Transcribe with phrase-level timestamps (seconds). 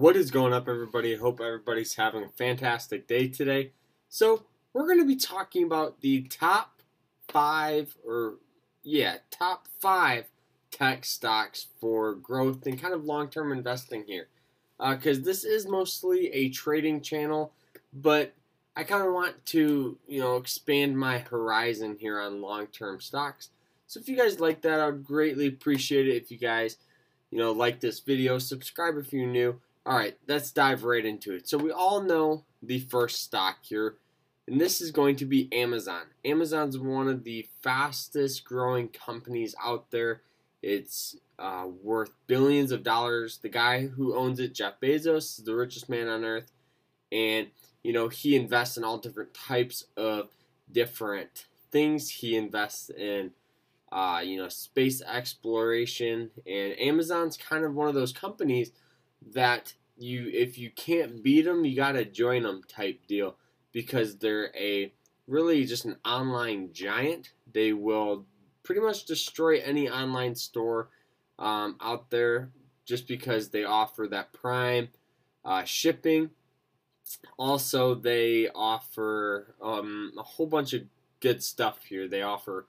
[0.00, 1.14] What is going up, everybody?
[1.16, 3.72] Hope everybody's having a fantastic day today.
[4.08, 6.82] So, we're going to be talking about the top
[7.28, 8.36] five, or
[8.82, 10.26] yeah, top five
[10.70, 14.28] tech stocks for growth and kind of long term investing here.
[14.78, 17.52] Because uh, this is mostly a trading channel,
[17.92, 18.34] but
[18.76, 23.50] I kind of want to, you know, expand my horizon here on long term stocks.
[23.86, 26.76] So, if you guys like that, I would greatly appreciate it if you guys,
[27.30, 31.34] you know, like this video, subscribe if you're new all right, let's dive right into
[31.34, 31.48] it.
[31.48, 33.96] So we all know the first stock here,
[34.46, 36.02] and this is going to be Amazon.
[36.24, 40.22] Amazon's one of the fastest growing companies out there.
[40.62, 43.38] It's uh, worth billions of dollars.
[43.38, 46.52] The guy who owns it, Jeff Bezos, is the richest man on earth,
[47.10, 47.48] and
[47.82, 50.28] you know he invests in all different types of
[50.70, 52.08] different things.
[52.10, 53.32] He invests in
[53.92, 58.72] uh, you know space exploration, and Amazon's kind of one of those companies
[59.32, 63.36] that you if you can't beat them, you gotta join them type deal
[63.72, 64.92] because they're a
[65.26, 67.30] really just an online giant.
[67.52, 68.26] They will
[68.62, 70.88] pretty much destroy any online store
[71.38, 72.50] um, out there
[72.84, 74.88] just because they offer that prime
[75.44, 76.30] uh, shipping.
[77.36, 80.82] Also, they offer um, a whole bunch of
[81.20, 82.08] good stuff here.
[82.08, 82.66] They offer,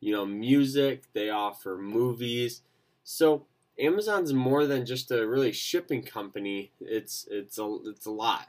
[0.00, 1.04] you know, music.
[1.12, 2.62] They offer movies.
[3.04, 3.46] So
[3.78, 6.72] Amazon's more than just a really shipping company.
[6.80, 8.48] It's it's a it's a lot.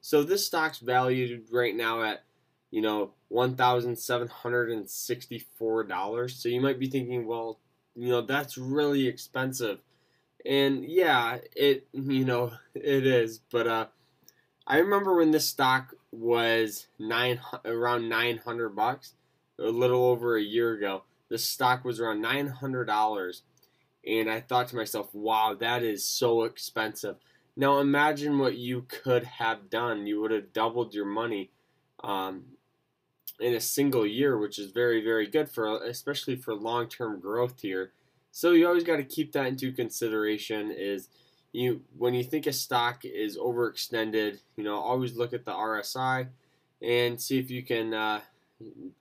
[0.00, 2.24] So this stock's valued right now at
[2.70, 6.36] you know one thousand seven hundred and sixty four dollars.
[6.36, 7.58] So you might be thinking, well,
[7.94, 9.80] you know that's really expensive,
[10.44, 13.38] and yeah, it you know it is.
[13.38, 13.86] But uh,
[14.66, 19.14] I remember when this stock was nine around nine hundred bucks,
[19.58, 21.04] a little over a year ago.
[21.28, 23.42] This stock was around nine hundred dollars
[24.06, 27.16] and I thought to myself, wow, that is so expensive.
[27.56, 30.06] Now imagine what you could have done.
[30.06, 31.50] You would have doubled your money
[32.02, 32.44] um,
[33.40, 37.92] in a single year, which is very, very good for, especially for long-term growth here.
[38.30, 40.72] So you always got to keep that into consideration.
[40.76, 41.08] Is
[41.54, 46.26] you when you think a stock is overextended, you know, always look at the RSI
[46.82, 48.20] and see if you can uh,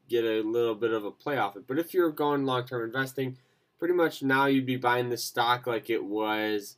[0.08, 1.68] get a little bit of a play off it.
[1.68, 3.38] But if you're going long-term investing,
[3.80, 6.78] pretty much now you'd be buying the stock like it was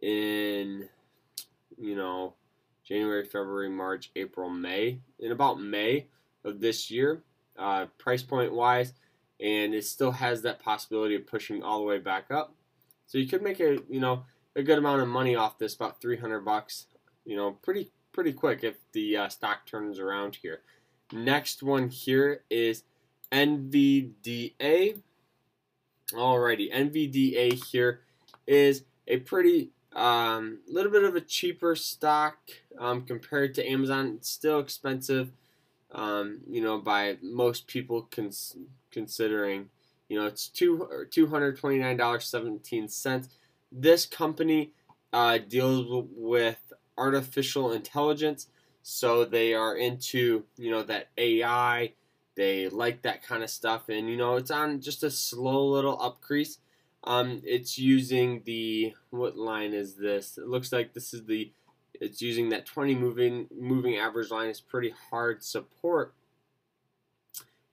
[0.00, 0.88] in,
[1.78, 2.32] you know,
[2.82, 4.98] January, February, March, April, May.
[5.20, 6.06] In about May
[6.42, 7.22] of this year,
[7.58, 8.94] uh, price point wise,
[9.38, 12.54] and it still has that possibility of pushing all the way back up.
[13.06, 14.24] So you could make a, you know,
[14.54, 16.86] a good amount of money off this, about 300 bucks,
[17.24, 20.60] you know, pretty pretty quick if the uh, stock turns around here.
[21.12, 22.84] Next one here is
[23.30, 25.00] NVDA.
[26.12, 28.00] Alrighty, NVDA here
[28.46, 32.36] is a pretty um, little bit of a cheaper stock
[32.78, 34.14] um, compared to Amazon.
[34.16, 35.32] It's still expensive,
[35.92, 38.56] um, you know, by most people cons-
[38.90, 39.70] considering.
[40.08, 43.28] You know, it's two two hundred twenty nine dollars seventeen cents.
[43.72, 44.72] This company
[45.12, 48.48] uh, deals with artificial intelligence,
[48.82, 51.94] so they are into you know that AI
[52.34, 55.98] they like that kind of stuff, and you know it's on just a slow little
[55.98, 56.58] upcrease.
[57.04, 60.38] Um, it's using the what line is this?
[60.38, 61.52] It looks like this is the
[61.94, 64.48] it's using that 20 moving moving average line.
[64.48, 66.14] It's pretty hard support,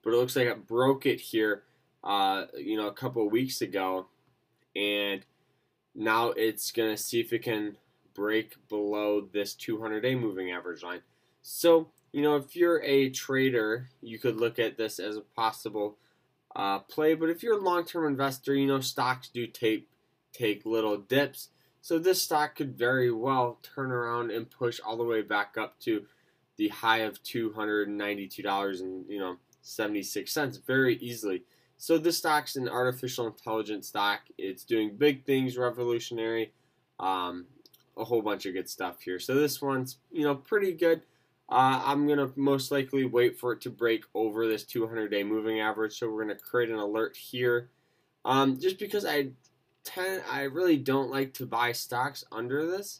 [0.03, 1.63] but it looks like it broke it here.
[2.03, 4.07] Uh, you know, a couple weeks ago,
[4.75, 5.25] and
[5.99, 7.75] now it's gonna see if it can
[8.15, 11.01] break below this 200 day moving average line.
[11.41, 15.97] So you know, if you're a trader, you could look at this as a possible
[16.55, 17.13] uh, play.
[17.13, 19.89] But if you're a long-term investor, you know stocks do take
[20.33, 21.49] take little dips.
[21.81, 25.79] So this stock could very well turn around and push all the way back up
[25.81, 26.05] to
[26.57, 31.43] the high of two hundred and you know seventy-six cents very easily.
[31.81, 34.19] So this stock's an artificial intelligence stock.
[34.37, 36.51] It's doing big things, revolutionary,
[36.99, 37.45] um,
[37.95, 39.17] a whole bunch of good stuff here.
[39.17, 41.01] So this one's you know pretty good.
[41.47, 45.61] Uh, I'm to most likely wait for it to break over this 200 day moving
[45.61, 45.97] average.
[45.97, 47.69] So we're to create an alert here.
[48.25, 49.29] Um, just because I
[49.85, 52.99] tend, I really don't like to buy stocks under this.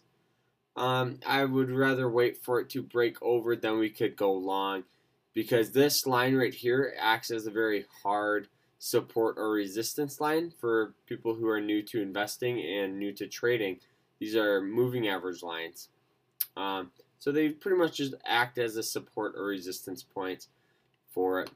[0.78, 4.86] Um, I would rather wait for it to break over than we could go long
[5.34, 8.48] because this line right here acts as a very hard
[8.80, 13.78] support or resistance line for people who are new to investing and new to trading.
[14.20, 15.90] These are moving average lines.
[16.58, 20.48] Um, so they pretty much just act as a support or resistance point
[21.12, 21.52] for it.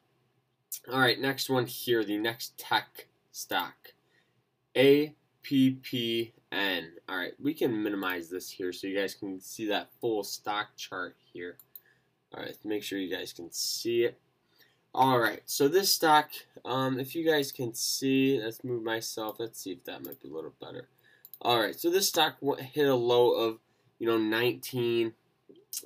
[0.91, 3.93] All right, next one here, the next tech stock.
[4.75, 5.13] APPN.
[7.07, 10.75] All right, we can minimize this here so you guys can see that full stock
[10.75, 11.57] chart here.
[12.33, 14.19] All right, make sure you guys can see it.
[14.95, 16.29] All right, so this stock,
[16.63, 19.37] um, if you guys can see, let's move myself.
[19.39, 20.87] Let's see if that might be a little better.
[21.41, 23.57] All right, so this stock hit a low of,
[23.97, 25.13] you know, 19,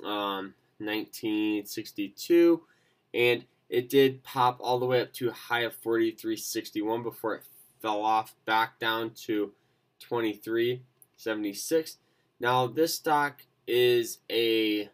[0.04, 2.60] um, 1962,
[3.14, 7.44] and it did pop all the way up to a high of 43.61 before it
[7.80, 9.52] fell off back down to
[10.06, 11.96] 23.76.
[12.40, 14.90] Now, this stock is a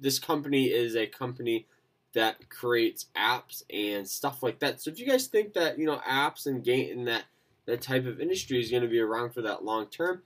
[0.00, 1.66] this company is a company
[2.14, 4.80] that creates apps and stuff like that.
[4.80, 7.24] So if you guys think that you know apps and game and that
[7.66, 10.22] that type of industry is going to be around for that long term,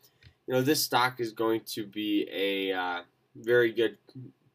[0.47, 3.01] you know this stock is going to be a uh,
[3.35, 3.99] very good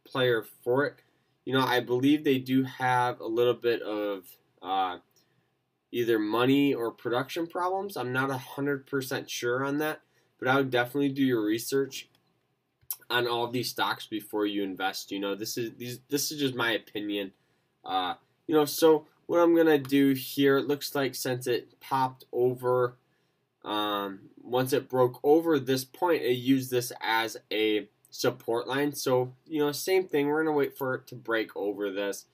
[0.06, 0.96] player for it.
[1.46, 4.24] You know I believe they do have a little bit of
[4.62, 4.98] uh,
[5.92, 7.98] either money or production problems.
[7.98, 10.02] I'm not hundred percent sure on that,
[10.40, 12.10] but I would definitely do your research
[13.12, 15.12] on all these stocks before you invest.
[15.12, 17.34] You know, this is these this is just my opinion.
[17.84, 18.16] Uh,
[18.48, 22.96] you know, so what I'm gonna do here, it looks like since it popped over,
[23.64, 28.94] um, once it broke over this point, it used this as a support line.
[28.94, 30.28] So you know, same thing.
[30.28, 32.26] We're gonna wait for it to break over this,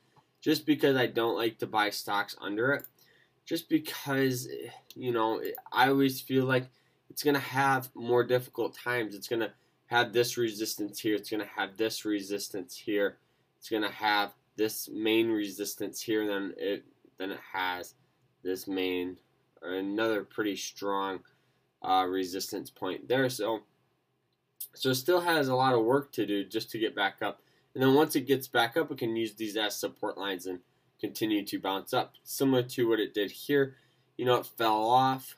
[0.41, 2.83] just because I don't like to buy stocks under it.
[3.45, 4.49] Just because,
[4.93, 5.41] you know,
[5.71, 6.69] I always feel like
[7.09, 9.15] it's gonna have more difficult times.
[9.15, 9.53] It's gonna
[9.87, 11.15] have this resistance here.
[11.15, 13.17] It's going to have this resistance here.
[13.57, 16.21] It's going to have this main resistance here.
[16.21, 16.85] And then it
[17.17, 17.95] then it has
[18.43, 19.17] this main
[19.61, 21.19] or another pretty strong
[21.81, 23.29] uh, resistance point there.
[23.29, 23.61] So
[24.73, 27.41] so it still has a lot of work to do just to get back up.
[27.73, 30.59] And then once it gets back up, it can use these as support lines and
[30.99, 32.13] continue to bounce up.
[32.23, 33.75] Similar to what it did here.
[34.17, 35.37] You know, it fell off.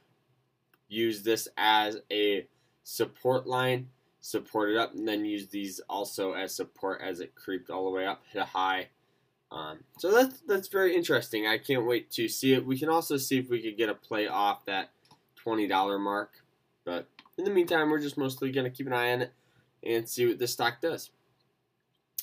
[0.88, 2.48] Use this as a
[2.84, 3.90] support line
[4.22, 7.92] support it up, and then use these also as support as it creeped all the
[7.92, 8.88] way up, hit a high.
[9.52, 11.48] Um, so that's that's very interesting.
[11.48, 12.66] I can't wait to see it.
[12.66, 14.92] We can also see if we could get a play off that
[15.36, 16.32] twenty dollar mark.
[16.86, 17.08] But
[17.38, 19.34] in the meantime, we're just mostly gonna keep an eye on it
[19.84, 21.10] and see what this stock does.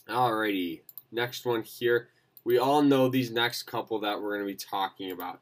[0.08, 2.08] Alrighty, next one here.
[2.44, 5.40] We all know these next couple that we're gonna be talking about.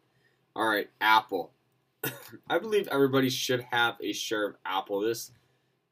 [0.57, 1.53] All right, Apple.
[2.49, 5.00] I believe everybody should have a share of Apple.
[5.00, 5.33] This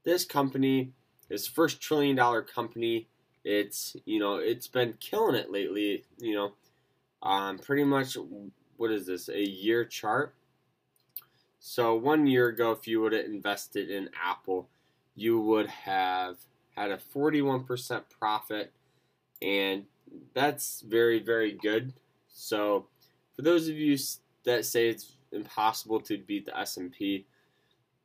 [0.04, 0.92] this company,
[1.28, 3.08] this first trillion dollar company,
[3.44, 6.04] it's you know it's been killing it lately.
[6.18, 6.52] You know,
[7.22, 8.16] um, pretty much
[8.76, 10.34] what is this a year chart?
[11.60, 14.68] So one year ago, if you would have invested in Apple,
[15.14, 16.38] you would have
[16.76, 18.72] had a 41% profit,
[19.40, 19.84] and
[20.34, 21.92] that's very very good.
[22.28, 22.86] So
[23.36, 23.96] for those of you
[24.44, 27.26] that say it's impossible to beat the S&P,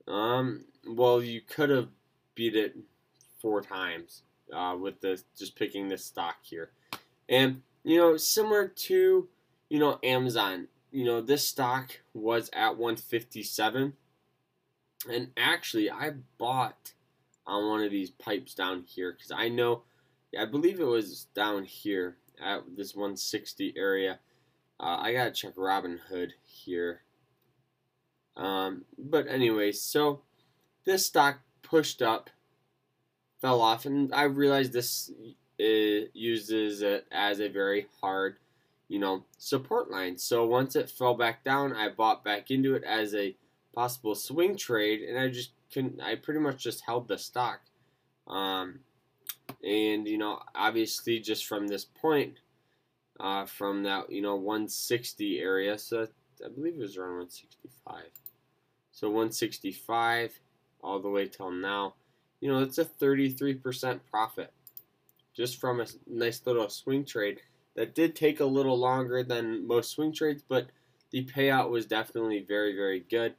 [0.07, 1.89] um, well, you could have
[2.35, 2.77] beat it
[3.39, 4.23] four times
[4.53, 6.71] uh, with the just picking this stock here,
[7.27, 9.27] and you know, similar to
[9.69, 10.67] you know Amazon.
[10.91, 13.93] You know, this stock was at 157,
[15.09, 16.93] and actually, I bought
[17.45, 19.83] on one of these pipes down here because I know,
[20.37, 24.19] I believe it was down here at this 160 area.
[24.79, 27.01] Uh, I gotta check Robinhood here.
[28.35, 30.21] Um, but anyway, so
[30.87, 32.29] this stock pushed up,
[33.41, 35.11] fell off, and I realized this
[35.59, 38.37] uses it as a very hard,
[38.87, 40.17] you know, support line.
[40.17, 43.35] So once it fell back down, I bought back into it as a
[43.75, 47.59] possible swing trade, and I just can I pretty much just held the stock.
[48.25, 48.79] Um,
[49.61, 52.35] and you know, obviously, just from this point,
[53.19, 56.07] uh, from that you know 160 area, so
[56.45, 58.03] I believe it was around 165.
[58.93, 60.39] So 165
[60.81, 61.93] all the way till now.
[62.39, 64.53] You know, it's a 33% profit
[65.35, 67.39] just from a nice little swing trade
[67.75, 70.67] that did take a little longer than most swing trades, but
[71.11, 73.35] the payout was definitely very, very good.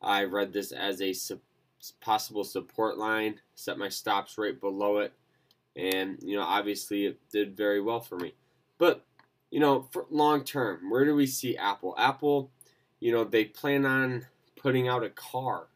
[0.00, 1.40] I read this as a su-
[2.00, 5.12] possible support line, set my stops right below it,
[5.74, 8.34] and you know, obviously it did very well for me.
[8.76, 9.04] But
[9.50, 11.94] you know, for long term, where do we see Apple?
[11.98, 12.50] Apple,
[13.00, 14.26] you know, they plan on
[14.56, 15.68] putting out a car.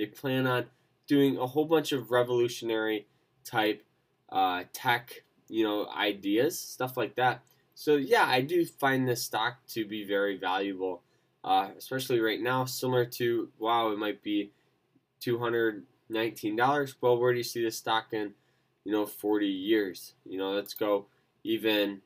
[0.00, 0.64] They plan on
[1.06, 3.06] doing a whole bunch of revolutionary
[3.44, 3.84] type
[4.30, 7.42] uh, tech, you know, ideas, stuff like that.
[7.74, 11.02] So yeah, I do find this stock to be very valuable,
[11.44, 12.64] uh, especially right now.
[12.64, 14.52] Similar to wow, it might be
[15.20, 16.94] two hundred nineteen dollars.
[17.02, 18.32] Well, where do you see this stock in,
[18.84, 20.14] you know, forty years?
[20.24, 21.08] You know, let's go
[21.44, 22.00] even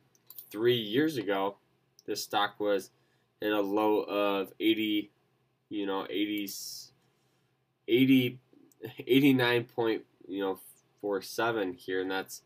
[0.50, 1.58] three years ago.
[2.06, 2.90] this stock was
[3.40, 5.12] in a low of 80,
[5.68, 6.50] you know, 80,
[7.88, 8.38] 80
[9.06, 10.58] 89 point, you know,
[11.00, 12.42] 47 here, and that's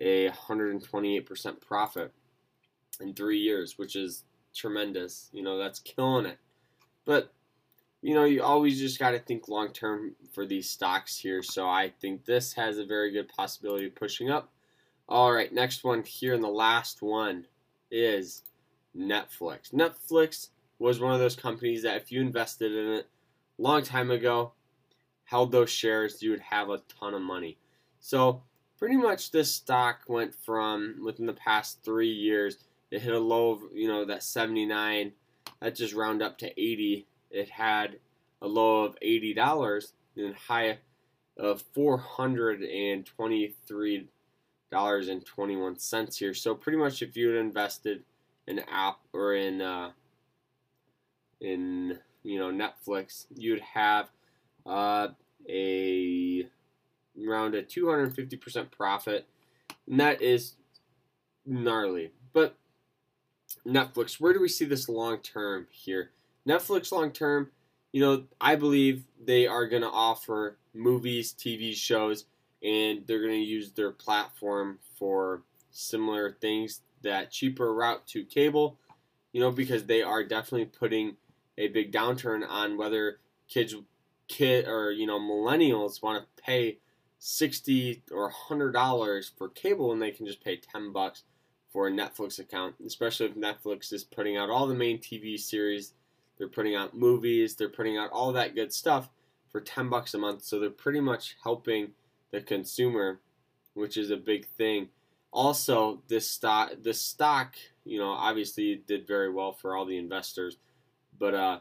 [0.00, 2.12] a 128% profit
[3.00, 5.30] in three years, which is tremendous.
[5.32, 6.38] You know, that's killing it.
[7.04, 7.32] But
[8.02, 11.42] you know, you always just got to think long term for these stocks here.
[11.42, 14.52] So I think this has a very good possibility of pushing up.
[15.08, 17.46] All right, next one here, and the last one
[17.90, 18.42] is
[18.96, 19.72] Netflix.
[19.72, 23.08] Netflix was one of those companies that if you invested in it
[23.58, 24.52] a long time ago,
[25.24, 27.58] held those shares, you would have a ton of money.
[28.00, 28.42] So
[28.78, 32.58] pretty much this stock went from within the past three years,
[32.90, 35.12] it hit a low of you know that 79,
[35.60, 37.98] that just round up to 80 it had
[38.40, 40.78] a low of eighty dollars and high
[41.36, 44.08] of four hundred and twenty-three
[44.70, 46.32] dollars and twenty-one cents here.
[46.32, 48.04] So pretty much, if you had invested
[48.46, 49.90] in app or in uh,
[51.40, 54.10] in you know Netflix, you'd have
[54.66, 55.08] uh,
[55.48, 56.46] a
[57.26, 59.26] around a 250% profit,
[59.88, 60.54] and that is
[61.46, 62.12] gnarly.
[62.32, 62.56] But
[63.66, 66.10] Netflix, where do we see this long term here?
[66.46, 67.50] Netflix long term,
[67.92, 72.24] you know, I believe they are going to offer movies, TV shows,
[72.62, 78.78] and they're going to use their platform for similar things that cheaper route to cable,
[79.32, 81.16] you know, because they are definitely putting
[81.56, 83.18] a big downturn on whether
[83.48, 83.74] kids
[84.28, 86.78] kid or you know millennials want to pay
[87.18, 91.24] 60 or 100 dollars for cable when they can just pay 10 bucks
[91.72, 95.94] for a Netflix account, especially if Netflix is putting out all the main TV series
[96.38, 99.08] they're putting out movies, they're putting out all that good stuff
[99.50, 100.44] for 10 bucks a month.
[100.44, 101.92] So they're pretty much helping
[102.32, 103.20] the consumer,
[103.74, 104.88] which is a big thing.
[105.32, 107.54] Also, this stock, this stock,
[107.84, 110.58] you know, obviously did very well for all the investors,
[111.18, 111.58] but uh,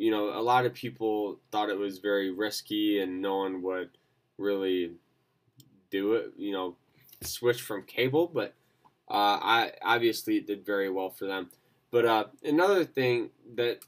[0.00, 3.90] you know, a lot of people thought it was very risky and no one would
[4.38, 4.92] really
[5.90, 6.32] do it.
[6.38, 6.76] You know,
[7.20, 8.54] switch from cable, but
[9.10, 11.50] uh, I obviously it did very well for them.
[11.90, 13.80] But uh, another thing that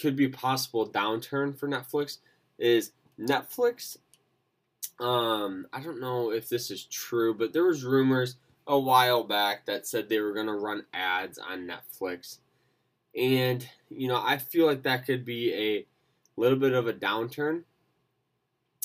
[0.00, 2.18] could be possible downturn for Netflix
[2.58, 3.98] is Netflix.
[4.98, 8.36] Um, I don't know if this is true, but there was rumors
[8.66, 12.38] a while back that said they were going to run ads on Netflix,
[13.16, 15.86] and you know I feel like that could be a
[16.36, 17.64] little bit of a downturn.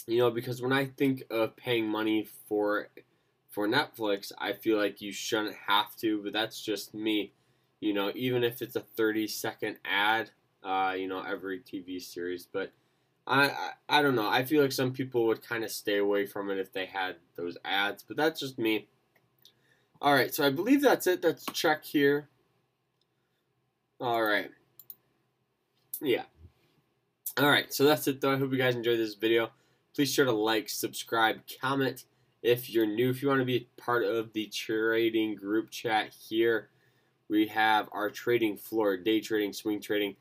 [0.07, 2.89] You know, because when I think of paying money for
[3.49, 7.31] for Netflix, I feel like you shouldn't have to, but that's just me
[7.79, 10.31] you know, even if it's a 30 second ad,
[10.63, 12.47] uh, you know, every TV series.
[12.51, 12.71] But
[13.27, 14.27] I, I, I don't know.
[14.27, 17.17] I feel like some people would kind of stay away from it if they had
[17.35, 18.87] those ads, but that's just me.
[20.01, 21.23] All right, so I believe that's it.
[21.23, 22.27] Let's check here.
[23.99, 24.51] All right.
[26.01, 26.23] Yeah.
[27.37, 28.33] All right, so that's it though.
[28.33, 29.51] I hope you guys enjoyed this video.
[29.93, 32.05] Please sure to like, subscribe, comment
[32.41, 33.09] if you're new.
[33.09, 36.69] If you want to be part of the trading group chat here,
[37.29, 40.15] we have our trading floor, day trading, swing trading,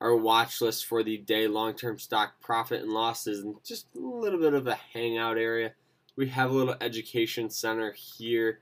[0.00, 4.00] our watch list for the day, long term stock profit and losses, and just a
[4.00, 5.72] little bit of a hangout area.
[6.16, 8.60] We have a little education center here.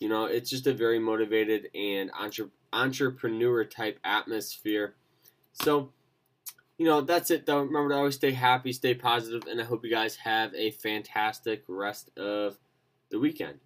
[0.00, 4.94] You know, it's just a very motivated and entre- entrepreneur type atmosphere.
[5.52, 5.90] So,
[6.78, 7.62] you know, that's it though.
[7.62, 11.64] Remember to always stay happy, stay positive, and I hope you guys have a fantastic
[11.66, 12.58] rest of
[13.10, 13.60] the weekend.